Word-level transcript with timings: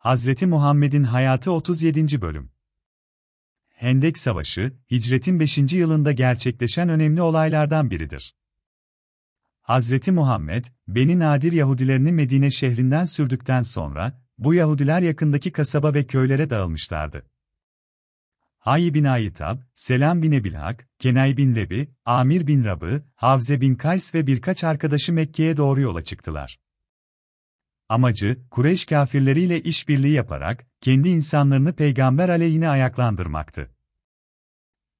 Hazreti 0.00 0.46
Muhammed'in 0.46 1.04
hayatı 1.04 1.52
37. 1.52 2.20
bölüm. 2.20 2.50
Hendek 3.68 4.18
Savaşı, 4.18 4.72
hicretin 4.90 5.40
5. 5.40 5.72
yılında 5.72 6.12
gerçekleşen 6.12 6.88
önemli 6.88 7.22
olaylardan 7.22 7.90
biridir. 7.90 8.36
Hazreti 9.60 10.12
Muhammed, 10.12 10.64
Beni 10.88 11.18
Nadir 11.18 11.52
Yahudilerini 11.52 12.12
Medine 12.12 12.50
şehrinden 12.50 13.04
sürdükten 13.04 13.62
sonra, 13.62 14.22
bu 14.38 14.54
Yahudiler 14.54 15.00
yakındaki 15.00 15.52
kasaba 15.52 15.94
ve 15.94 16.06
köylere 16.06 16.50
dağılmışlardı. 16.50 17.30
Hayy 18.58 18.94
bin 18.94 19.04
Ayitab, 19.04 19.58
Selam 19.74 20.22
bin 20.22 20.32
Ebilhak, 20.32 20.88
Kenay 20.98 21.36
bin 21.36 21.54
Rebi, 21.54 21.88
Amir 22.04 22.46
bin 22.46 22.64
Rabı, 22.64 23.02
Havze 23.14 23.60
bin 23.60 23.74
Kays 23.74 24.14
ve 24.14 24.26
birkaç 24.26 24.64
arkadaşı 24.64 25.12
Mekke'ye 25.12 25.56
doğru 25.56 25.80
yola 25.80 26.04
çıktılar. 26.04 26.58
Amacı, 27.90 28.38
Kureyş 28.50 28.84
kafirleriyle 28.84 29.62
işbirliği 29.62 30.12
yaparak, 30.12 30.66
kendi 30.80 31.08
insanlarını 31.08 31.72
peygamber 31.72 32.28
aleyhine 32.28 32.68
ayaklandırmaktı. 32.68 33.70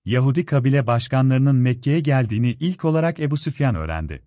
Yahudi 0.04 0.44
kabile 0.44 0.86
başkanlarının 0.86 1.56
Mekke'ye 1.56 2.00
geldiğini 2.00 2.50
ilk 2.50 2.84
olarak 2.84 3.20
Ebu 3.20 3.36
Süfyan 3.36 3.74
öğrendi. 3.74 4.26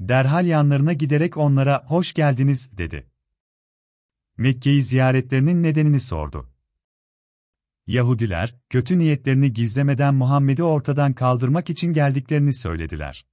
Derhal 0.00 0.46
yanlarına 0.46 0.92
giderek 0.92 1.36
onlara 1.36 1.84
hoş 1.86 2.12
geldiniz 2.12 2.78
dedi. 2.78 3.10
Mekke'yi 4.36 4.82
ziyaretlerinin 4.82 5.62
nedenini 5.62 6.00
sordu. 6.00 6.50
Yahudiler, 7.86 8.56
kötü 8.70 8.98
niyetlerini 8.98 9.52
gizlemeden 9.52 10.14
Muhammed'i 10.14 10.62
ortadan 10.62 11.12
kaldırmak 11.12 11.70
için 11.70 11.92
geldiklerini 11.92 12.52
söylediler. 12.54 13.26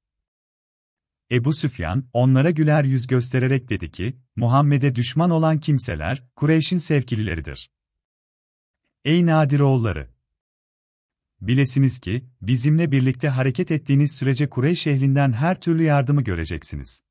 Ebu 1.31 1.53
Süfyan, 1.53 2.09
onlara 2.13 2.51
güler 2.51 2.83
yüz 2.83 3.07
göstererek 3.07 3.69
dedi 3.69 3.91
ki, 3.91 4.17
Muhammed'e 4.35 4.95
düşman 4.95 5.29
olan 5.29 5.59
kimseler, 5.59 6.23
Kureyş'in 6.35 6.77
sevkilileridir. 6.77 7.71
Ey 9.05 9.25
Nadir 9.25 9.59
oğulları! 9.59 10.09
Bilesiniz 11.41 11.99
ki, 11.99 12.25
bizimle 12.41 12.91
birlikte 12.91 13.29
hareket 13.29 13.71
ettiğiniz 13.71 14.11
sürece 14.11 14.49
Kureyş 14.49 14.87
ehlinden 14.87 15.33
her 15.33 15.61
türlü 15.61 15.83
yardımı 15.83 16.21
göreceksiniz. 16.21 17.03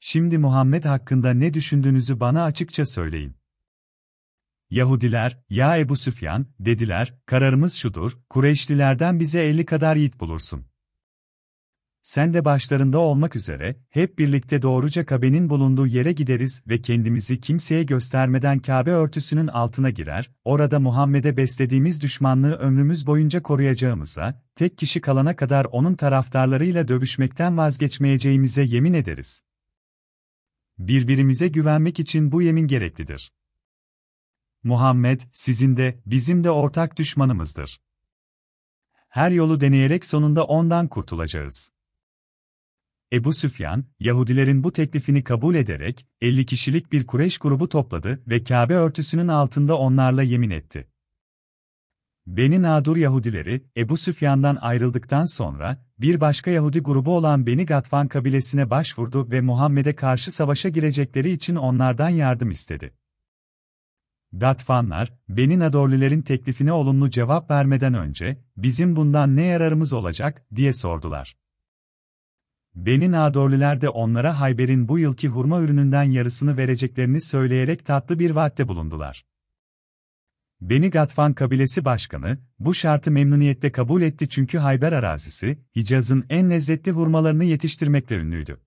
Şimdi 0.00 0.38
Muhammed 0.38 0.84
hakkında 0.84 1.34
ne 1.34 1.54
düşündüğünüzü 1.54 2.20
bana 2.20 2.44
açıkça 2.44 2.86
söyleyin. 2.86 3.36
Yahudiler, 4.70 5.38
ya 5.50 5.78
Ebu 5.78 5.96
Süfyan, 5.96 6.46
dediler, 6.60 7.14
kararımız 7.26 7.74
şudur, 7.74 8.12
Kureyşlilerden 8.28 9.20
bize 9.20 9.40
elli 9.40 9.64
kadar 9.64 9.96
yiğit 9.96 10.20
bulursun. 10.20 10.73
Sen 12.04 12.34
de 12.34 12.44
başlarında 12.44 12.98
olmak 12.98 13.36
üzere, 13.36 13.76
hep 13.90 14.18
birlikte 14.18 14.62
doğruca 14.62 15.06
Kabe'nin 15.06 15.50
bulunduğu 15.50 15.86
yere 15.86 16.12
gideriz 16.12 16.62
ve 16.68 16.80
kendimizi 16.80 17.40
kimseye 17.40 17.82
göstermeden 17.82 18.58
Kabe 18.58 18.90
örtüsünün 18.90 19.46
altına 19.46 19.90
girer, 19.90 20.30
orada 20.44 20.80
Muhammed'e 20.80 21.36
beslediğimiz 21.36 22.00
düşmanlığı 22.00 22.54
ömrümüz 22.54 23.06
boyunca 23.06 23.42
koruyacağımıza, 23.42 24.42
tek 24.56 24.78
kişi 24.78 25.00
kalana 25.00 25.36
kadar 25.36 25.64
onun 25.64 25.94
taraftarlarıyla 25.94 26.88
dövüşmekten 26.88 27.56
vazgeçmeyeceğimize 27.56 28.62
yemin 28.62 28.94
ederiz. 28.94 29.42
Birbirimize 30.78 31.48
güvenmek 31.48 32.00
için 32.00 32.32
bu 32.32 32.42
yemin 32.42 32.66
gereklidir. 32.66 33.32
Muhammed, 34.62 35.20
sizin 35.32 35.76
de, 35.76 36.02
bizim 36.06 36.44
de 36.44 36.50
ortak 36.50 36.96
düşmanımızdır. 36.96 37.80
Her 39.08 39.30
yolu 39.30 39.60
deneyerek 39.60 40.04
sonunda 40.04 40.44
ondan 40.44 40.88
kurtulacağız. 40.88 41.73
Ebu 43.14 43.32
Süfyan, 43.32 43.84
Yahudilerin 44.00 44.64
bu 44.64 44.72
teklifini 44.72 45.24
kabul 45.24 45.54
ederek, 45.54 46.06
50 46.20 46.46
kişilik 46.46 46.92
bir 46.92 47.06
Kureş 47.06 47.38
grubu 47.38 47.68
topladı 47.68 48.22
ve 48.26 48.44
Kabe 48.44 48.74
örtüsünün 48.74 49.28
altında 49.28 49.78
onlarla 49.78 50.22
yemin 50.22 50.50
etti. 50.50 50.88
Beni 52.26 52.62
Nadur 52.62 52.96
Yahudileri, 52.96 53.64
Ebu 53.76 53.96
Süfyan'dan 53.96 54.56
ayrıldıktan 54.60 55.26
sonra, 55.26 55.84
bir 55.98 56.20
başka 56.20 56.50
Yahudi 56.50 56.80
grubu 56.80 57.16
olan 57.16 57.46
Beni 57.46 57.66
Gatvan 57.66 58.08
kabilesine 58.08 58.70
başvurdu 58.70 59.30
ve 59.30 59.40
Muhammed'e 59.40 59.94
karşı 59.94 60.32
savaşa 60.32 60.68
girecekleri 60.68 61.30
için 61.30 61.56
onlardan 61.56 62.10
yardım 62.10 62.50
istedi. 62.50 62.94
Gatfanlar, 64.32 65.12
Beni 65.28 65.58
Nadorlilerin 65.58 66.22
teklifine 66.22 66.72
olumlu 66.72 67.10
cevap 67.10 67.50
vermeden 67.50 67.94
önce, 67.94 68.44
bizim 68.56 68.96
bundan 68.96 69.36
ne 69.36 69.44
yararımız 69.44 69.92
olacak, 69.92 70.46
diye 70.54 70.72
sordular. 70.72 71.43
Beni 72.74 73.12
Nadorliler 73.12 73.80
de 73.80 73.88
onlara 73.88 74.40
Hayber'in 74.40 74.88
bu 74.88 74.98
yılki 74.98 75.28
hurma 75.28 75.60
ürününden 75.60 76.02
yarısını 76.02 76.56
vereceklerini 76.56 77.20
söyleyerek 77.20 77.86
tatlı 77.86 78.18
bir 78.18 78.30
vaatte 78.30 78.68
bulundular. 78.68 79.24
Beni 80.60 80.90
Gatfan 80.90 81.34
kabilesi 81.34 81.84
başkanı, 81.84 82.38
bu 82.58 82.74
şartı 82.74 83.10
memnuniyetle 83.10 83.72
kabul 83.72 84.02
etti 84.02 84.28
çünkü 84.28 84.58
Hayber 84.58 84.92
arazisi, 84.92 85.58
Hicaz'ın 85.76 86.26
en 86.30 86.50
lezzetli 86.50 86.92
hurmalarını 86.92 87.44
yetiştirmekle 87.44 88.16
ünlüydü. 88.16 88.60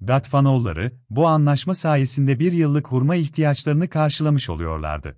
Gatfanoğulları, 0.00 0.92
bu 1.10 1.26
anlaşma 1.26 1.74
sayesinde 1.74 2.38
bir 2.38 2.52
yıllık 2.52 2.88
hurma 2.88 3.16
ihtiyaçlarını 3.16 3.88
karşılamış 3.88 4.50
oluyorlardı. 4.50 5.16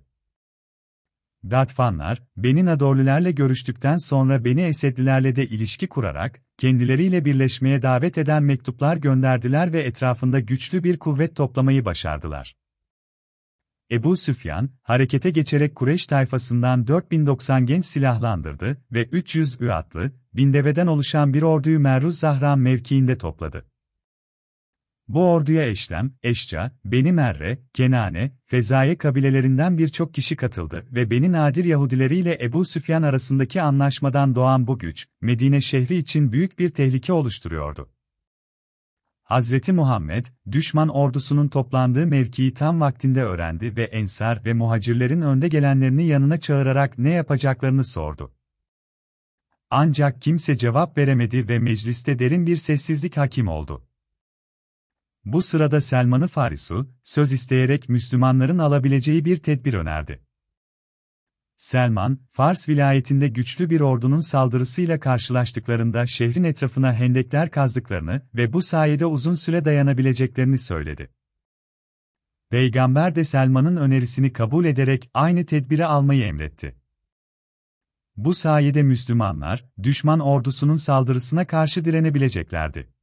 Gatfanlar, 1.43 2.23
Beni 2.37 2.65
Nadorlilerle 2.65 3.31
görüştükten 3.31 3.97
sonra 3.97 4.45
Beni 4.45 4.61
Esedlilerle 4.61 5.35
de 5.35 5.47
ilişki 5.47 5.87
kurarak, 5.87 6.41
kendileriyle 6.57 7.25
birleşmeye 7.25 7.81
davet 7.81 8.17
eden 8.17 8.43
mektuplar 8.43 8.97
gönderdiler 8.97 9.73
ve 9.73 9.79
etrafında 9.79 10.39
güçlü 10.39 10.83
bir 10.83 10.99
kuvvet 10.99 11.35
toplamayı 11.35 11.85
başardılar. 11.85 12.55
Ebu 13.91 14.17
Süfyan, 14.17 14.69
harekete 14.83 15.29
geçerek 15.29 15.75
Kureş 15.75 16.07
tayfasından 16.07 16.87
4090 16.87 17.65
genç 17.65 17.85
silahlandırdı 17.85 18.77
ve 18.91 19.05
300 19.05 19.61
ü 19.61 19.69
atlı, 19.69 20.11
bin 20.33 20.53
deveden 20.53 20.87
oluşan 20.87 21.33
bir 21.33 21.41
orduyu 21.41 21.79
Meruz 21.79 22.19
Zahran 22.19 22.59
mevkiinde 22.59 23.17
topladı. 23.17 23.70
Bu 25.07 25.31
orduya 25.31 25.67
Eşlem, 25.67 26.13
Eşca, 26.23 26.71
Beni 26.85 27.11
Merre, 27.11 27.59
Kenane, 27.73 28.31
Fezaye 28.45 28.97
kabilelerinden 28.97 29.77
birçok 29.77 30.13
kişi 30.13 30.35
katıldı 30.35 30.85
ve 30.91 31.11
Beni 31.11 31.31
Nadir 31.31 31.65
Yahudileri 31.65 32.17
ile 32.17 32.37
Ebu 32.41 32.65
Süfyan 32.65 33.03
arasındaki 33.03 33.61
anlaşmadan 33.61 34.35
doğan 34.35 34.67
bu 34.67 34.79
güç, 34.79 35.07
Medine 35.21 35.61
şehri 35.61 35.95
için 35.95 36.31
büyük 36.31 36.59
bir 36.59 36.69
tehlike 36.69 37.13
oluşturuyordu. 37.13 37.89
Hazreti 39.23 39.73
Muhammed, 39.73 40.25
düşman 40.51 40.89
ordusunun 40.89 41.47
toplandığı 41.47 42.07
mevkiyi 42.07 42.53
tam 42.53 42.81
vaktinde 42.81 43.23
öğrendi 43.23 43.75
ve 43.75 43.83
Ensar 43.83 44.45
ve 44.45 44.53
muhacirlerin 44.53 45.21
önde 45.21 45.47
gelenlerini 45.47 46.05
yanına 46.05 46.39
çağırarak 46.39 46.97
ne 46.97 47.09
yapacaklarını 47.09 47.83
sordu. 47.83 48.31
Ancak 49.69 50.21
kimse 50.21 50.57
cevap 50.57 50.97
veremedi 50.97 51.47
ve 51.49 51.59
mecliste 51.59 52.19
derin 52.19 52.45
bir 52.45 52.55
sessizlik 52.55 53.17
hakim 53.17 53.47
oldu. 53.47 53.87
Bu 55.25 55.41
sırada 55.41 55.81
Selman-ı 55.81 56.27
Farisu, 56.27 56.89
söz 57.03 57.31
isteyerek 57.31 57.89
Müslümanların 57.89 58.57
alabileceği 58.57 59.25
bir 59.25 59.37
tedbir 59.37 59.73
önerdi. 59.73 60.23
Selman, 61.57 62.19
Fars 62.31 62.69
vilayetinde 62.69 63.27
güçlü 63.27 63.69
bir 63.69 63.79
ordunun 63.79 64.19
saldırısıyla 64.21 64.99
karşılaştıklarında 64.99 66.05
şehrin 66.05 66.43
etrafına 66.43 66.93
hendekler 66.93 67.51
kazdıklarını 67.51 68.21
ve 68.35 68.53
bu 68.53 68.61
sayede 68.61 69.05
uzun 69.05 69.35
süre 69.35 69.65
dayanabileceklerini 69.65 70.57
söyledi. 70.57 71.11
Peygamber 72.49 73.15
de 73.15 73.23
Selman'ın 73.23 73.77
önerisini 73.77 74.33
kabul 74.33 74.65
ederek 74.65 75.09
aynı 75.13 75.45
tedbiri 75.45 75.85
almayı 75.85 76.23
emretti. 76.23 76.75
Bu 78.17 78.33
sayede 78.33 78.83
Müslümanlar, 78.83 79.65
düşman 79.83 80.19
ordusunun 80.19 80.77
saldırısına 80.77 81.47
karşı 81.47 81.85
direnebileceklerdi. 81.85 82.93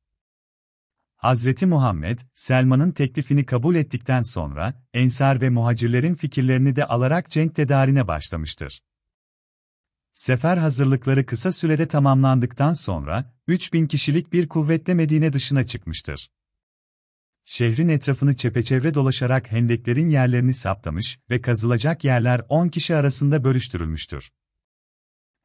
Hazreti 1.19 1.67
Muhammed, 1.67 2.19
Selman'ın 2.35 2.93
teklifini 2.93 3.47
kabul 3.47 3.75
ettikten 3.75 4.23
sonra, 4.23 4.83
Ensar 4.93 5.41
ve 5.41 5.51
muhacirlerin 5.51 6.15
fikirlerini 6.15 6.77
de 6.77 6.85
alarak 6.85 7.31
cenk 7.31 7.55
tedarine 7.55 8.09
başlamıştır. 8.09 8.83
Sefer 10.13 10.57
hazırlıkları 10.57 11.27
kısa 11.27 11.53
sürede 11.53 11.89
tamamlandıktan 11.89 12.73
sonra, 12.73 13.35
3000 13.47 13.87
kişilik 13.87 14.33
bir 14.33 14.49
kuvvetle 14.49 14.95
Medine 14.95 15.33
dışına 15.33 15.67
çıkmıştır. 15.67 16.31
Şehrin 17.45 17.89
etrafını 17.89 18.37
çepeçevre 18.37 18.95
dolaşarak 18.95 19.53
hendeklerin 19.53 20.09
yerlerini 20.09 20.55
saptamış 20.55 21.19
ve 21.31 21.41
kazılacak 21.41 22.05
yerler 22.05 22.43
10 22.49 22.69
kişi 22.69 22.95
arasında 22.95 23.45
bölüştürülmüştür. 23.45 24.31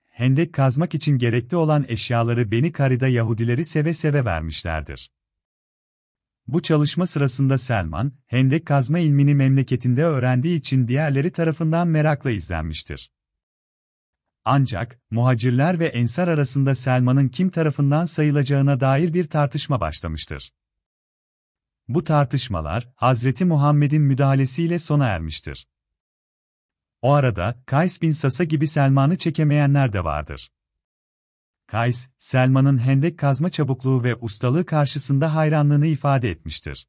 Hendek 0.05 0.53
kazmak 0.53 0.95
için 0.95 1.17
gerekli 1.17 1.57
olan 1.57 1.85
eşyaları 1.87 2.51
Beni 2.51 2.71
Karida 2.71 3.07
Yahudileri 3.07 3.65
seve 3.65 3.93
seve 3.93 4.25
vermişlerdir. 4.25 5.11
Bu 6.47 6.61
çalışma 6.61 7.05
sırasında 7.07 7.57
Selman, 7.57 8.11
hendek 8.27 8.65
kazma 8.65 8.99
ilmini 8.99 9.35
memleketinde 9.35 10.03
öğrendiği 10.03 10.59
için 10.59 10.87
diğerleri 10.87 11.31
tarafından 11.31 11.87
merakla 11.87 12.31
izlenmiştir. 12.31 13.11
Ancak, 14.45 14.99
muhacirler 15.11 15.79
ve 15.79 15.87
ensar 15.87 16.27
arasında 16.27 16.75
Selman'ın 16.75 17.29
kim 17.29 17.49
tarafından 17.49 18.05
sayılacağına 18.05 18.79
dair 18.79 19.13
bir 19.13 19.27
tartışma 19.27 19.81
başlamıştır. 19.81 20.53
bu 21.87 22.03
tartışmalar, 22.03 22.89
Hazreti 22.95 23.45
Muhammed'in 23.45 24.01
müdahalesiyle 24.01 24.79
sona 24.79 25.07
ermiştir. 25.07 25.67
O 27.01 27.13
arada, 27.13 27.63
Kays 27.65 28.01
bin 28.01 28.11
Sasa 28.11 28.43
gibi 28.43 28.67
Selman'ı 28.67 29.17
çekemeyenler 29.17 29.93
de 29.93 30.03
vardır. 30.03 30.51
Kays, 31.67 32.09
Selman'ın 32.17 32.77
hendek 32.77 33.19
kazma 33.19 33.49
çabukluğu 33.49 34.03
ve 34.03 34.15
ustalığı 34.15 34.65
karşısında 34.65 35.35
hayranlığını 35.35 35.87
ifade 35.87 36.29
etmiştir. 36.29 36.87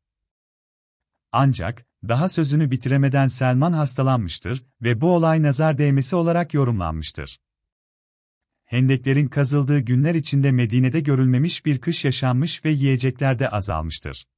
Ancak, 1.32 1.86
daha 2.08 2.28
sözünü 2.28 2.70
bitiremeden 2.70 3.26
Selman 3.26 3.72
hastalanmıştır 3.72 4.64
ve 4.82 5.00
bu 5.00 5.14
olay 5.14 5.42
nazar 5.42 5.78
değmesi 5.78 6.16
olarak 6.16 6.54
yorumlanmıştır. 6.54 7.40
Hendeklerin 8.64 9.28
kazıldığı 9.28 9.80
günler 9.80 10.14
içinde 10.14 10.52
Medine'de 10.52 11.00
görülmemiş 11.00 11.66
bir 11.66 11.80
kış 11.80 12.04
yaşanmış 12.04 12.64
ve 12.64 12.70
yiyecekler 12.70 13.38
de 13.38 13.48
azalmıştır. 13.48 14.28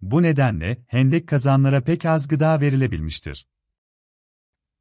Bu 0.00 0.22
nedenle, 0.22 0.84
hendek 0.86 1.28
kazanlara 1.28 1.84
pek 1.84 2.04
az 2.04 2.28
gıda 2.28 2.60
verilebilmiştir. 2.60 3.46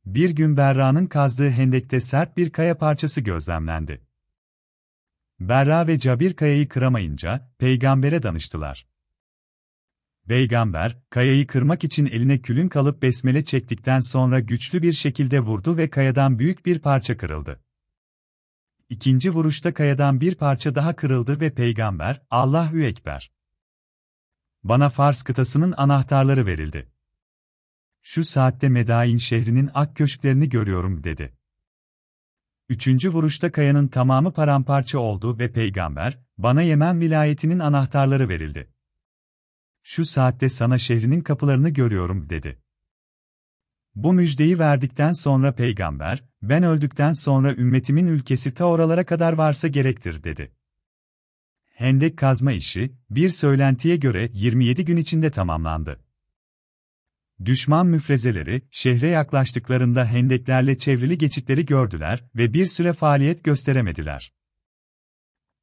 Bir 0.06 0.30
gün 0.30 0.58
Berra'nın 0.58 1.06
kazdığı 1.06 1.50
hendekte 1.50 2.00
sert 2.00 2.38
bir 2.38 2.50
kaya 2.50 2.78
parçası 2.78 3.22
gözlemlendi. 3.22 4.11
Berra 5.48 5.88
ve 5.88 6.00
Cabir 6.00 6.34
kayayı 6.34 6.68
kıramayınca, 6.68 7.52
peygambere 7.58 8.24
danıştılar. 8.24 8.88
Peygamber, 10.28 10.98
kayayı 11.10 11.48
kırmak 11.48 11.84
için 11.84 12.06
eline 12.06 12.42
külün 12.42 12.68
kalıp 12.68 13.02
besmele 13.02 13.44
çektikten 13.44 14.00
sonra 14.00 14.40
güçlü 14.40 14.82
bir 14.82 14.92
şekilde 14.92 15.40
vurdu 15.40 15.78
ve 15.78 15.90
kayadan 15.90 16.40
büyük 16.40 16.66
bir 16.66 16.80
parça 16.80 17.18
kırıldı. 17.18 17.64
İkinci 18.90 19.32
vuruşta 19.32 19.74
kayadan 19.74 20.22
bir 20.22 20.36
parça 20.36 20.76
daha 20.76 20.96
kırıldı 20.96 21.40
ve 21.40 21.54
peygamber, 21.54 22.22
Allahü 22.30 22.84
Ekber. 22.84 23.32
Bana 24.64 24.90
Fars 24.90 25.24
kıtasının 25.24 25.74
anahtarları 25.78 26.46
verildi. 26.46 26.92
Şu 28.02 28.26
saatte 28.26 28.70
Medain 28.70 29.18
şehrinin 29.18 29.70
ak 29.74 29.96
köşklerini 29.96 30.50
görüyorum 30.50 31.04
dedi. 31.04 31.41
Üçüncü 32.72 33.10
vuruşta 33.10 33.52
kayanın 33.52 33.88
tamamı 33.88 34.34
paramparça 34.34 35.00
oldu 35.00 35.40
ve 35.40 35.52
peygamber, 35.52 36.20
bana 36.38 36.62
Yemen 36.62 37.00
vilayetinin 37.00 37.60
anahtarları 37.60 38.30
verildi. 38.30 38.70
Şu 39.84 40.06
saatte 40.06 40.50
sana 40.50 40.78
şehrinin 40.78 41.22
kapılarını 41.22 41.70
görüyorum 41.70 42.30
dedi. 42.30 42.60
Bu 43.96 44.14
müjdeyi 44.14 44.60
verdikten 44.60 45.14
sonra 45.14 45.56
peygamber, 45.56 46.24
ben 46.42 46.64
öldükten 46.64 47.14
sonra 47.14 47.56
ümmetimin 47.56 48.08
ülkesi 48.08 48.54
ta 48.54 48.66
oralara 48.66 49.06
kadar 49.06 49.34
varsa 49.34 49.68
gerektir 49.68 50.24
dedi. 50.24 50.52
Hendek 51.74 52.18
kazma 52.18 52.52
işi, 52.52 52.94
bir 53.10 53.30
söylentiye 53.30 53.96
göre 53.96 54.30
27 54.34 54.86
gün 54.86 54.98
içinde 54.98 55.32
tamamlandı. 55.32 56.00
Düşman 57.46 57.88
müfrezeleri, 57.88 58.62
şehre 58.72 59.08
yaklaştıklarında 59.08 60.06
hendeklerle 60.06 60.78
çevrili 60.78 61.18
geçitleri 61.18 61.66
gördüler 61.66 62.24
ve 62.36 62.54
bir 62.54 62.66
süre 62.66 62.94
faaliyet 62.94 63.44
gösteremediler. 63.44 64.34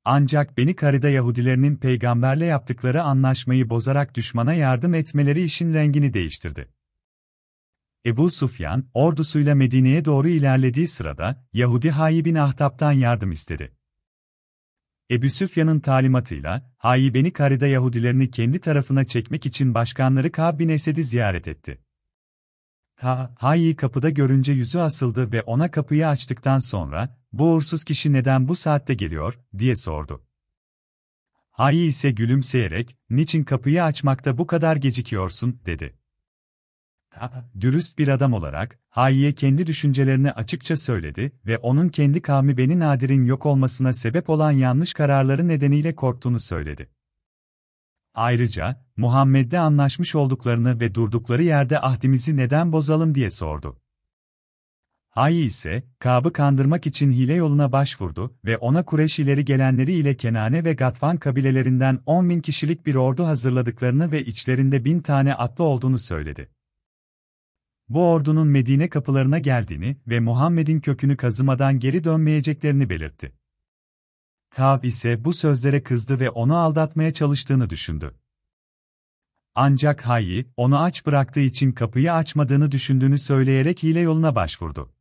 Ancak 0.04 0.58
Beni 0.58 0.76
Karida 0.76 1.08
Yahudilerinin 1.08 1.76
peygamberle 1.76 2.44
yaptıkları 2.44 3.02
anlaşmayı 3.02 3.70
bozarak 3.70 4.14
düşmana 4.14 4.54
yardım 4.54 4.94
etmeleri 4.94 5.42
işin 5.42 5.75
rengini 5.75 6.14
değiştirdi. 6.14 6.69
Ebu 8.06 8.31
Sufyan, 8.31 8.84
ordusuyla 8.94 9.54
Medine'ye 9.54 10.04
doğru 10.04 10.28
ilerlediği 10.28 10.88
sırada, 10.88 11.46
Yahudi 11.52 11.90
Hayi 11.90 12.24
bin 12.24 12.34
Ahtap'tan 12.34 12.92
yardım 12.92 13.31
istedi. 13.31 13.77
Ebu 15.10 15.31
Süfyan'ın 15.31 15.81
talimatıyla, 15.81 16.72
Hayi 16.78 17.14
Beni 17.14 17.32
Karida 17.32 17.66
Yahudilerini 17.66 18.31
kendi 18.31 18.60
tarafına 18.60 19.05
çekmek 19.05 19.46
için 19.46 19.75
başkanları 19.75 20.32
Ka'b 20.32 20.58
bin 20.58 20.69
Esed'i 20.69 21.05
ziyaret 21.05 21.49
etti. 21.49 21.81
Ha, 22.94 23.34
Hayi 23.38 23.76
kapıda 23.76 24.10
görünce 24.10 24.52
yüzü 24.52 24.78
asıldı 24.78 25.32
ve 25.32 25.43
ona 25.43 25.70
kapıyı 25.70 26.08
açtıktan 26.08 26.58
sonra, 26.58 27.19
bu 27.32 27.44
uğursuz 27.44 27.84
kişi 27.84 28.12
neden 28.12 28.49
bu 28.49 28.56
saatte 28.56 28.94
geliyor, 28.94 29.38
diye 29.58 29.75
sordu. 29.75 30.25
Hayi 31.50 31.88
ise 31.88 32.10
gülümseyerek, 32.10 32.96
niçin 33.10 33.44
kapıyı 33.44 33.84
açmakta 33.84 34.38
bu 34.38 34.46
kadar 34.46 34.76
gecikiyorsun, 34.76 35.60
dedi. 35.66 35.97
Dürüst 37.61 37.99
bir 37.99 38.09
adam 38.09 38.32
olarak, 38.32 38.79
Hayye 38.91 39.32
kendi 39.32 39.67
düşüncelerini 39.67 40.32
açıkça 40.32 40.76
söyledi 40.76 41.32
ve 41.47 41.59
onun 41.59 41.88
kendi 41.88 42.23
kavmi 42.23 42.56
Beni 42.56 42.79
Nadir'in 42.79 43.25
yok 43.25 43.47
olmasına 43.47 43.93
sebep 43.93 44.31
olan 44.31 44.50
yanlış 44.50 44.93
kararları 44.93 45.49
nedeniyle 45.49 45.94
korktuğunu 45.94 46.41
söyledi. 46.41 46.91
Ayrıca, 48.15 48.85
Muhammed'le 48.97 49.55
anlaşmış 49.55 50.15
olduklarını 50.15 50.81
ve 50.81 50.94
durdukları 50.94 51.43
yerde 51.43 51.81
ahdimizi 51.81 52.37
neden 52.37 52.73
bozalım 52.73 53.15
diye 53.15 53.31
sordu. 53.31 53.81
Hayy 55.11 55.47
ise, 55.47 55.82
Kab'ı 55.99 56.32
kandırmak 56.32 56.87
için 56.87 57.12
hile 57.12 57.35
yoluna 57.35 57.73
başvurdu 57.73 58.35
ve 58.44 58.56
ona 58.56 58.85
Kureyş 58.85 59.19
ileri 59.19 59.44
gelenleri 59.44 59.93
ile 59.93 60.17
Kenane 60.17 60.65
ve 60.65 60.73
Gatvan 60.73 61.17
kabilelerinden 61.17 62.00
10 62.06 62.31
bin 62.31 62.41
kişilik 62.41 62.87
bir 62.87 62.94
ordu 62.94 63.26
hazırladıklarını 63.26 64.12
ve 64.12 64.25
içlerinde 64.25 64.85
bin 64.85 65.00
tane 65.00 65.35
atlı 65.35 65.65
olduğunu 65.65 65.99
söyledi 65.99 66.49
bu 67.88 68.11
ordunun 68.11 68.49
Medine 68.49 68.88
kapılarına 68.88 69.38
geldiğini 69.38 69.96
ve 70.06 70.20
Muhammed'in 70.20 70.81
kökünü 70.81 71.17
kazımadan 71.17 71.79
geri 71.79 72.05
dönmeyeceklerini 72.05 72.90
belirtti. 72.90 73.32
Kab 74.50 74.85
ise 74.85 75.25
bu 75.25 75.32
sözlere 75.32 75.82
kızdı 75.82 76.20
ve 76.20 76.31
onu 76.31 76.56
aldatmaya 76.56 77.12
çalıştığını 77.12 77.70
düşündü. 77.70 78.14
Ancak 79.55 80.06
Hayy, 80.06 80.46
onu 80.56 80.82
aç 80.82 81.06
bıraktığı 81.06 81.40
için 81.40 81.73
kapıyı 81.73 82.12
açmadığını 82.12 82.73
düşündüğünü 82.73 83.19
söyleyerek 83.19 83.82
hile 83.82 84.00
yoluna 84.00 84.34
başvurdu. 84.34 84.93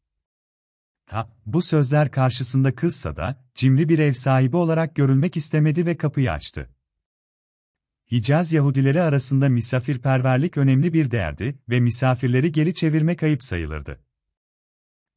Kab, 1.06 1.28
bu 1.46 1.62
sözler 1.62 2.12
karşısında 2.12 2.76
kızsa 2.76 3.16
da, 3.16 3.46
cimri 3.56 3.90
bir 3.90 4.00
ev 4.00 4.14
sahibi 4.14 4.58
olarak 4.58 4.96
görülmek 4.96 5.38
istemedi 5.38 5.86
ve 5.86 5.98
kapıyı 5.98 6.32
açtı. 6.32 6.70
Hicaz 8.12 8.54
Yahudileri 8.54 9.02
arasında 9.02 9.50
misafirperverlik 9.50 10.58
önemli 10.58 10.94
bir 10.94 11.12
değerdi 11.12 11.60
ve 11.70 11.80
misafirleri 11.80 12.52
geri 12.52 12.74
çevirmek 12.74 13.24
ayıp 13.24 13.44
sayılırdı. 13.44 14.00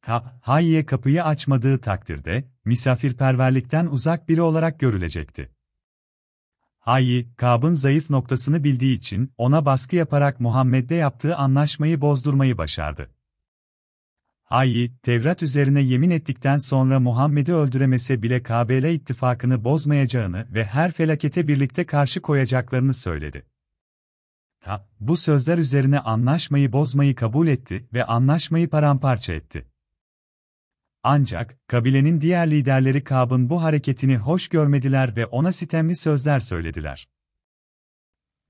Kap, 0.01 0.33
Hayye 0.41 0.85
kapıyı 0.85 1.23
açmadığı 1.23 1.77
takdirde, 1.81 2.51
misafirperverlikten 2.65 3.85
uzak 3.85 4.29
biri 4.29 4.41
olarak 4.41 4.79
görülecekti. 4.79 5.51
Hayyi, 6.79 7.35
Kab'ın 7.35 7.73
zayıf 7.73 8.09
noktasını 8.09 8.63
bildiği 8.63 8.95
için, 8.95 9.33
ona 9.37 9.65
baskı 9.65 9.95
yaparak 9.95 10.39
Muhammed'de 10.39 10.95
yaptığı 10.95 11.35
anlaşmayı 11.35 12.01
bozdurmayı 12.01 12.57
başardı. 12.57 13.11
Hayy, 14.51 14.91
Tevrat 15.03 15.43
üzerine 15.43 15.81
yemin 15.81 16.09
ettikten 16.09 16.57
sonra 16.57 16.99
Muhammed'i 16.99 17.53
öldüremese 17.53 18.21
bile 18.21 18.43
KBL 18.43 18.93
ittifakını 18.93 19.63
bozmayacağını 19.63 20.47
ve 20.53 20.65
her 20.65 20.91
felakete 20.91 21.47
birlikte 21.47 21.85
karşı 21.85 22.21
koyacaklarını 22.21 22.93
söyledi. 22.93 23.45
Ta, 24.61 24.87
bu 24.99 25.17
sözler 25.17 25.57
üzerine 25.57 25.99
anlaşmayı 25.99 26.73
bozmayı 26.73 27.15
kabul 27.15 27.47
etti 27.47 27.87
ve 27.93 28.05
anlaşmayı 28.05 28.69
paramparça 28.69 29.33
etti. 29.33 29.67
Ancak, 31.03 31.57
kabilenin 31.67 32.21
diğer 32.21 32.51
liderleri 32.51 33.03
Kab'ın 33.03 33.49
bu 33.49 33.63
hareketini 33.63 34.17
hoş 34.17 34.47
görmediler 34.47 35.15
ve 35.15 35.25
ona 35.25 35.51
sitemli 35.51 35.95
sözler 35.95 36.39
söylediler. 36.39 37.07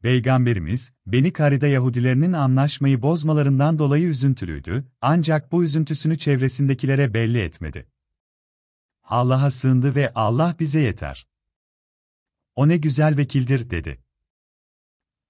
Peygamberimiz, 0.01 0.93
Beni 1.05 1.34
Karida 1.34 1.67
Yahudilerinin 1.67 2.34
anlaşmayı 2.34 3.01
bozmalarından 3.01 3.79
dolayı 3.79 4.08
üzüntülüydü, 4.08 4.88
ancak 5.01 5.51
bu 5.51 5.63
üzüntüsünü 5.63 6.17
çevresindekilere 6.17 7.13
belli 7.13 7.39
etmedi. 7.39 7.88
Allah'a 9.03 9.51
sığındı 9.51 9.96
ve 9.96 10.12
Allah 10.15 10.55
bize 10.60 10.79
yeter. 10.79 11.27
O 12.55 12.67
ne 12.67 12.77
güzel 12.77 13.17
vekildir, 13.17 13.70
dedi. 13.70 14.03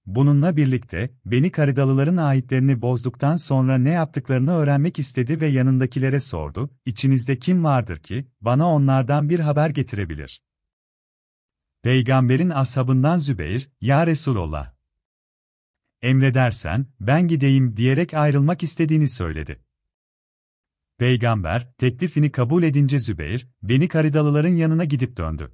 Bununla 0.06 0.56
birlikte, 0.56 1.10
Beni 1.24 1.50
Karidalıların 1.50 2.16
ayetlerini 2.16 2.82
bozduktan 2.82 3.36
sonra 3.36 3.78
ne 3.78 3.90
yaptıklarını 3.90 4.54
öğrenmek 4.54 4.98
istedi 4.98 5.40
ve 5.40 5.46
yanındakilere 5.46 6.20
sordu, 6.20 6.70
İçinizde 6.86 7.38
kim 7.38 7.64
vardır 7.64 7.96
ki, 7.96 8.26
bana 8.40 8.68
onlardan 8.68 9.28
bir 9.28 9.40
haber 9.40 9.70
getirebilir? 9.70 10.42
Peygamberin 11.82 12.50
ashabından 12.50 13.18
Zübeyir, 13.18 13.70
Ya 13.80 14.06
Resulallah. 14.06 14.74
Emredersen, 16.02 16.86
ben 17.00 17.28
gideyim 17.28 17.76
diyerek 17.76 18.14
ayrılmak 18.14 18.62
istediğini 18.62 19.08
söyledi. 19.08 19.64
Peygamber, 20.98 21.72
teklifini 21.78 22.32
kabul 22.32 22.62
edince 22.62 22.98
Zübeyir, 22.98 23.48
Beni 23.62 23.88
Karidalıların 23.88 24.48
yanına 24.48 24.84
gidip 24.84 25.16
döndü. 25.16 25.52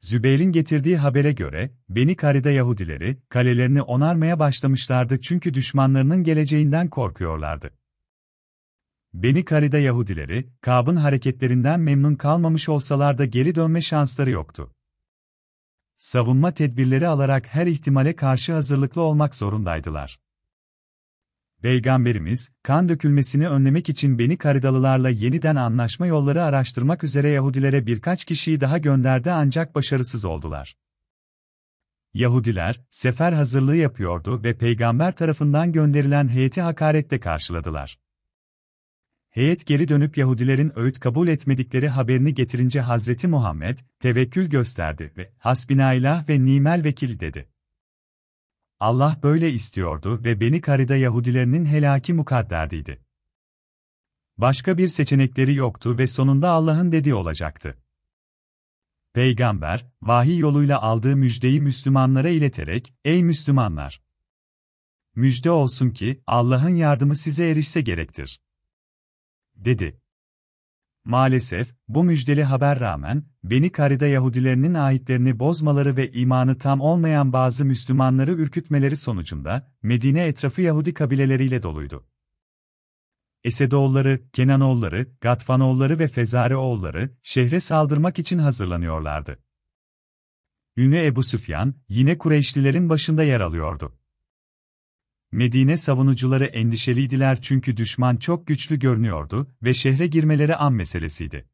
Zübeyir'in 0.00 0.52
getirdiği 0.52 0.96
habere 0.96 1.32
göre, 1.32 1.70
Beni 1.88 2.16
Karida 2.16 2.50
Yahudileri, 2.50 3.22
kalelerini 3.28 3.82
onarmaya 3.82 4.38
başlamışlardı 4.38 5.20
çünkü 5.20 5.54
düşmanlarının 5.54 6.24
geleceğinden 6.24 6.88
korkuyorlardı. 6.88 7.70
Beni 9.14 9.44
Karida 9.44 9.78
Yahudileri, 9.78 10.50
Kab'ın 10.60 10.96
hareketlerinden 10.96 11.80
memnun 11.80 12.14
kalmamış 12.14 12.68
olsalar 12.68 13.18
da 13.18 13.24
geri 13.24 13.54
dönme 13.54 13.80
şansları 13.80 14.30
yoktu. 14.30 14.74
Savunma 16.00 16.54
tedbirleri 16.54 17.08
alarak 17.08 17.46
her 17.46 17.66
ihtimale 17.66 18.16
karşı 18.16 18.52
hazırlıklı 18.52 19.02
olmak 19.02 19.34
zorundaydılar. 19.34 20.20
Peygamberimiz, 21.62 22.52
kan 22.62 22.88
dökülmesini 22.88 23.48
önlemek 23.48 23.88
için 23.88 24.18
Beni 24.18 24.38
Karidalılarla 24.38 25.10
yeniden 25.10 25.56
anlaşma 25.56 26.06
yolları 26.06 26.42
araştırmak 26.42 27.04
üzere 27.04 27.28
Yahudilere 27.28 27.86
birkaç 27.86 28.24
kişiyi 28.24 28.60
daha 28.60 28.78
gönderdi 28.78 29.30
ancak 29.30 29.74
başarısız 29.74 30.24
oldular. 30.24 30.76
Yahudiler, 32.14 32.80
sefer 32.90 33.32
hazırlığı 33.32 33.76
yapıyordu 33.76 34.42
ve 34.44 34.58
peygamber 34.58 35.16
tarafından 35.16 35.72
gönderilen 35.72 36.28
heyeti 36.28 36.60
hakaretle 36.60 37.20
karşıladılar. 37.20 37.98
Heyet 39.30 39.66
geri 39.66 39.88
dönüp 39.88 40.18
Yahudilerin 40.18 40.72
öğüt 40.78 41.00
kabul 41.00 41.28
etmedikleri 41.28 41.88
haberini 41.88 42.34
getirince 42.34 42.80
Hazreti 42.80 43.28
Muhammed, 43.28 43.78
tevekkül 44.00 44.46
gösterdi 44.46 45.12
ve 45.16 45.32
hasbinaylah 45.38 46.28
ve 46.28 46.44
nimel 46.44 46.84
vekil 46.84 47.20
dedi. 47.20 47.48
Allah 48.80 49.20
böyle 49.22 49.50
istiyordu 49.50 50.24
ve 50.24 50.40
Beni 50.40 50.60
Karida 50.60 50.96
Yahudilerinin 50.96 51.66
helaki 51.66 52.12
mukadderdiydi. 52.12 53.02
Başka 54.38 54.78
bir 54.78 54.88
seçenekleri 54.88 55.54
yoktu 55.54 55.98
ve 55.98 56.06
sonunda 56.06 56.48
Allah'ın 56.48 56.92
dediği 56.92 57.14
olacaktı. 57.14 57.78
Peygamber, 59.12 59.86
vahiy 60.02 60.38
yoluyla 60.38 60.82
aldığı 60.82 61.16
müjdeyi 61.16 61.60
Müslümanlara 61.60 62.28
ileterek, 62.28 62.94
''Ey 63.04 63.22
Müslümanlar! 63.22 64.02
Müjde 65.14 65.50
olsun 65.50 65.90
ki, 65.90 66.22
Allah'ın 66.26 66.74
yardımı 66.74 67.16
size 67.16 67.50
erişse 67.50 67.80
gerektir.'' 67.80 68.49
Dedi. 69.64 70.00
Maalesef, 71.04 71.74
bu 71.88 72.04
müjdeli 72.04 72.44
haber 72.44 72.80
rağmen, 72.80 73.24
Beni 73.44 73.72
Karida 73.72 74.06
Yahudilerinin 74.06 74.74
ayetlerini 74.74 75.38
bozmaları 75.38 75.96
ve 75.96 76.12
imanı 76.12 76.58
tam 76.58 76.80
olmayan 76.80 77.32
bazı 77.32 77.64
Müslümanları 77.64 78.32
ürkütmeleri 78.32 78.96
sonucunda, 78.96 79.72
Medine 79.82 80.26
etrafı 80.26 80.62
Yahudi 80.62 80.94
kabileleriyle 80.94 81.62
doluydu. 81.62 82.06
Esedoğulları, 83.44 84.30
Kenanoğulları, 84.32 85.06
Gatfanoğulları 85.20 85.98
ve 85.98 86.08
Fezareoğulları, 86.08 87.16
şehre 87.22 87.60
saldırmak 87.60 88.18
için 88.18 88.38
hazırlanıyorlardı. 88.38 89.38
Ünlü 90.76 91.04
Ebu 91.04 91.22
Süfyan, 91.22 91.74
yine 91.88 92.18
Kureyşlilerin 92.18 92.88
başında 92.88 93.22
yer 93.22 93.40
alıyordu. 93.40 93.99
Medine 95.32 95.76
savunucuları 95.76 96.44
endişeliydiler 96.44 97.40
çünkü 97.42 97.76
düşman 97.76 98.16
çok 98.16 98.46
güçlü 98.46 98.78
görünüyordu 98.78 99.50
ve 99.62 99.74
şehre 99.74 100.06
girmeleri 100.06 100.56
an 100.56 100.72
meselesiydi. 100.72 101.48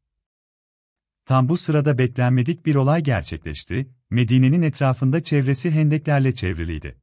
Tam 1.25 1.49
bu 1.49 1.56
sırada 1.56 1.99
beklenmedik 1.99 2.66
bir 2.66 2.75
olay 2.75 3.02
gerçekleşti, 3.02 3.90
Medine'nin 4.11 4.62
etrafında 4.62 5.23
çevresi 5.23 5.71
hendeklerle 5.71 6.35
çevriliydi. 6.35 7.00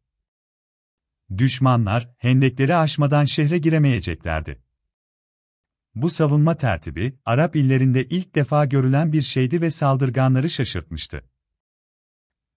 Düşmanlar, 1.38 2.10
hendekleri 2.18 2.76
aşmadan 2.76 3.26
şehre 3.26 3.58
giremeyeceklerdi. 3.58 4.62
Bu 5.96 6.10
savunma 6.10 6.58
tertibi, 6.58 7.20
Arap 7.26 7.56
illerinde 7.56 8.06
ilk 8.06 8.36
defa 8.36 8.66
görülen 8.66 9.14
bir 9.14 9.22
şeydi 9.22 9.62
ve 9.62 9.70
saldırganları 9.70 10.50
şaşırtmıştı. 10.50 11.24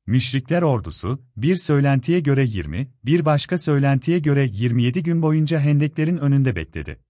Müşrikler 0.07 0.63
ordusu, 0.63 1.23
bir 1.37 1.57
söylentiye 1.57 2.21
göre 2.21 2.45
20, 2.45 2.93
bir 3.05 3.25
başka 3.25 3.59
söylentiye 3.59 4.19
göre 4.19 4.49
27 4.53 5.03
gün 5.03 5.23
boyunca 5.23 5.61
hendeklerin 5.61 6.17
önünde 6.17 6.57
bekledi. 6.57 7.01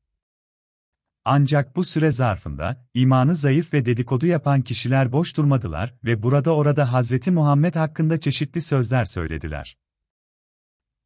Ancak 1.25 1.77
bu 1.77 1.85
süre 1.85 2.11
zarfında, 2.11 2.87
imanı 2.95 3.35
zayıf 3.35 3.75
ve 3.75 3.87
dedikodu 3.87 4.27
yapan 4.27 4.63
kişiler 4.63 5.13
boş 5.13 5.37
durmadılar 5.37 5.95
ve 6.05 6.23
burada 6.23 6.55
orada 6.55 6.93
Hazreti 6.93 7.31
Muhammed 7.31 7.75
hakkında 7.75 8.21
çeşitli 8.21 8.63
sözler 8.63 9.05
söylediler. 9.05 9.79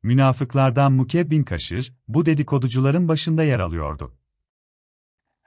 Münafıklardan 0.03 0.93
Mukeb 0.93 1.31
bin 1.31 1.43
Kaşır, 1.43 1.95
bu 2.09 2.27
dedikoducuların 2.27 3.09
başında 3.09 3.43
yer 3.45 3.61
alıyordu. 3.61 4.17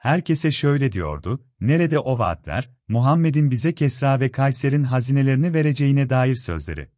Herkese 0.04 0.50
şöyle 0.50 0.92
diyordu, 0.92 1.44
nerede 1.60 1.98
o 1.98 2.18
vaatler, 2.18 2.70
Muhammed'in 2.88 3.50
bize 3.50 3.74
Kesra 3.74 4.20
ve 4.20 4.30
Kayser'in 4.30 4.82
hazinelerini 4.82 5.54
vereceğine 5.54 6.10
dair 6.10 6.34
sözleri. 6.34 6.90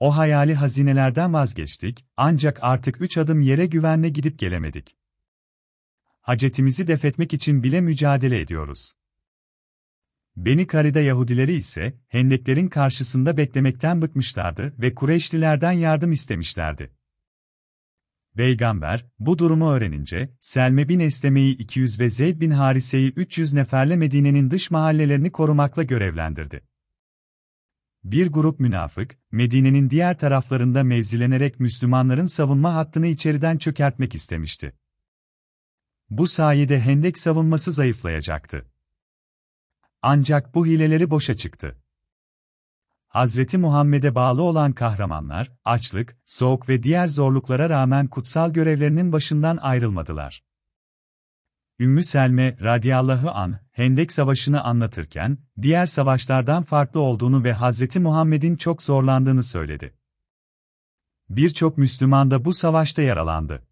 O 0.00 0.16
hayali 0.16 0.54
hazinelerden 0.54 1.32
vazgeçtik, 1.32 2.06
ancak 2.16 2.58
artık 2.62 3.00
üç 3.00 3.18
adım 3.18 3.40
yere 3.40 3.66
güvenle 3.66 4.08
gidip 4.08 4.38
gelemedik. 4.38 4.96
Hacetimizi 6.20 6.88
defetmek 6.88 7.32
için 7.34 7.62
bile 7.62 7.80
mücadele 7.80 8.40
ediyoruz. 8.40 8.92
Beni 10.36 10.66
Karida 10.66 11.00
Yahudileri 11.00 11.52
ise, 11.52 12.00
hendeklerin 12.08 12.68
karşısında 12.68 13.36
beklemekten 13.36 14.02
bıkmışlardı 14.02 14.74
ve 14.78 14.94
Kureyşlilerden 14.94 15.72
yardım 15.72 16.12
istemişlerdi. 16.12 16.99
Peygamber, 18.36 19.06
bu 19.18 19.38
durumu 19.38 19.72
öğrenince, 19.72 20.30
Selme 20.40 20.88
bin 20.88 21.00
Esleme'yi 21.00 21.56
200 21.56 22.00
ve 22.00 22.10
Zeyd 22.10 22.40
bin 22.40 22.50
Harise'yi 22.50 23.12
300 23.12 23.52
neferle 23.52 23.96
Medine'nin 23.96 24.50
dış 24.50 24.70
mahallelerini 24.70 25.32
korumakla 25.32 25.82
görevlendirdi. 25.82 26.62
Bir 28.04 28.26
grup 28.26 28.60
münafık, 28.60 29.18
Medine'nin 29.32 29.90
diğer 29.90 30.18
taraflarında 30.18 30.82
mevzilenerek 30.82 31.60
Müslümanların 31.60 32.26
savunma 32.26 32.74
hattını 32.74 33.06
içeriden 33.06 33.58
çökertmek 33.58 34.14
istemişti. 34.14 34.72
Bu 36.10 36.26
sayede 36.26 36.80
Hendek 36.80 37.18
savunması 37.18 37.72
zayıflayacaktı. 37.72 38.66
Ancak 40.02 40.54
bu 40.54 40.66
hileleri 40.66 41.10
boşa 41.10 41.34
çıktı. 41.34 41.76
Hazreti 43.10 43.58
Muhammed'e 43.58 44.14
bağlı 44.14 44.42
olan 44.42 44.72
kahramanlar, 44.72 45.52
açlık, 45.64 46.16
soğuk 46.24 46.68
ve 46.68 46.82
diğer 46.82 47.06
zorluklara 47.06 47.70
rağmen 47.70 48.06
kutsal 48.06 48.52
görevlerinin 48.52 49.12
başından 49.12 49.56
ayrılmadılar. 49.56 50.42
Ümmü 51.80 52.04
Selme 52.04 52.56
radiyallahu 52.62 53.30
an 53.30 53.58
Hendek 53.72 54.12
Savaşı'nı 54.12 54.62
anlatırken, 54.62 55.38
diğer 55.62 55.86
savaşlardan 55.86 56.62
farklı 56.62 57.00
olduğunu 57.00 57.44
ve 57.44 57.52
Hazreti 57.52 58.00
Muhammed'in 58.00 58.56
çok 58.56 58.82
zorlandığını 58.82 59.42
söyledi. 59.42 59.94
Birçok 61.30 61.78
Müslüman 61.78 62.30
da 62.30 62.44
bu 62.44 62.54
savaşta 62.54 63.02
yaralandı. 63.02 63.62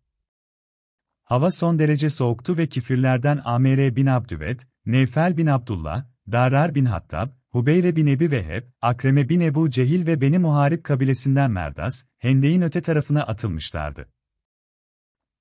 Hava 1.25 1.51
son 1.51 1.79
derece 1.79 2.11
soğuktu 2.11 2.57
ve 2.57 2.67
kifirlerden 2.67 3.41
Amr 3.45 3.97
bin 3.97 4.07
Abdüvet, 4.07 4.67
Nevfel 4.87 5.37
bin 5.37 5.47
Abdullah, 5.47 6.05
Darar 6.33 6.75
bin 6.75 6.85
Hattab, 6.85 7.38
Hubeyre 7.53 7.97
bin 7.97 8.07
Ebi 8.07 8.31
Veheb, 8.31 8.65
Akreme 8.83 9.29
bin 9.29 9.41
Ebu 9.41 9.71
Cehil 9.71 10.07
ve 10.07 10.21
Beni 10.21 10.39
Muharip 10.39 10.85
kabilesinden 10.85 11.51
Merdas, 11.51 12.05
Hendeyin 12.19 12.63
öte 12.63 12.83
tarafına 12.83 13.23
atılmışlardı. 13.23 14.09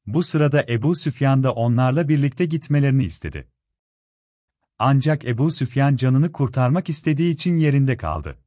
Bu 0.06 0.24
sırada 0.24 0.66
Ebu 0.70 0.96
Süfyan 0.96 1.44
da 1.44 1.54
onlarla 1.54 2.10
birlikte 2.10 2.46
gitmelerini 2.46 3.04
istedi. 3.04 3.48
Ancak 4.80 5.26
Ebu 5.26 5.52
Süfyan 5.52 5.96
canını 5.96 6.32
kurtarmak 6.32 6.90
istediği 6.90 7.34
için 7.34 7.58
yerinde 7.58 7.98
kaldı. 7.98 8.38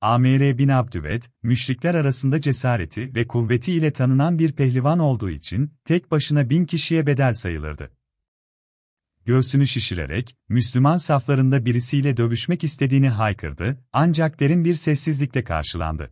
Amr 0.00 0.58
bin 0.58 0.68
Abdüved, 0.68 1.22
müşrikler 1.42 1.94
arasında 1.94 2.40
cesareti 2.40 3.14
ve 3.14 3.26
kuvveti 3.26 3.72
ile 3.72 3.92
tanınan 3.92 4.38
bir 4.38 4.52
pehlivan 4.52 4.98
olduğu 4.98 5.30
için, 5.30 5.72
tek 5.84 6.10
başına 6.10 6.50
bin 6.50 6.64
kişiye 6.64 7.06
bedel 7.06 7.32
sayılırdı 7.32 7.90
göğsünü 9.26 9.66
şişirerek, 9.66 10.36
Müslüman 10.48 10.96
saflarında 10.96 11.64
birisiyle 11.64 12.16
dövüşmek 12.16 12.64
istediğini 12.64 13.08
haykırdı, 13.08 13.84
ancak 13.92 14.40
derin 14.40 14.64
bir 14.64 14.74
sessizlikle 14.74 15.44
karşılandı. 15.44 16.10